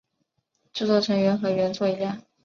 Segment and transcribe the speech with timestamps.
[0.73, 2.23] 制作成员和原作一样。